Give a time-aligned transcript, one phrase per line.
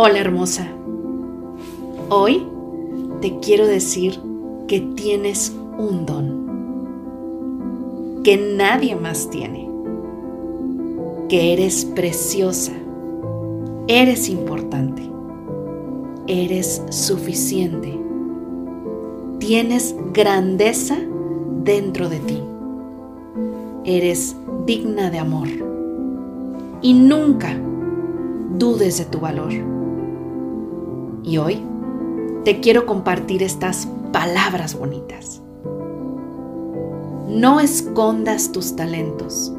[0.00, 0.64] Hola hermosa.
[2.08, 2.46] Hoy
[3.20, 4.20] te quiero decir
[4.68, 6.46] que tienes un don
[8.22, 9.68] que nadie más tiene.
[11.28, 12.70] Que eres preciosa.
[13.88, 15.02] Eres importante.
[16.28, 17.98] Eres suficiente.
[19.40, 20.96] Tienes grandeza
[21.64, 22.40] dentro de ti.
[23.84, 25.48] Eres digna de amor.
[26.82, 27.58] Y nunca
[28.56, 29.77] dudes de tu valor.
[31.28, 31.62] Y hoy
[32.44, 35.42] te quiero compartir estas palabras bonitas.
[37.28, 39.52] No escondas tus talentos.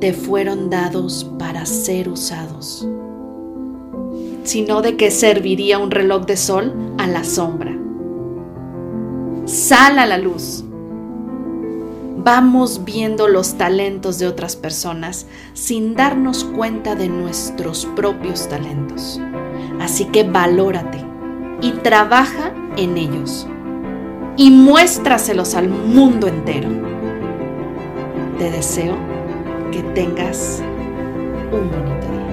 [0.00, 2.86] Te fueron dados para ser usados.
[4.42, 7.74] Sino de qué serviría un reloj de sol a la sombra.
[9.46, 10.62] Sal a la luz.
[12.18, 19.18] Vamos viendo los talentos de otras personas sin darnos cuenta de nuestros propios talentos.
[19.80, 21.04] Así que valórate
[21.62, 23.46] y trabaja en ellos
[24.36, 26.68] y muéstraselos al mundo entero.
[28.38, 28.96] Te deseo
[29.70, 30.62] que tengas
[31.52, 32.29] un bonito día.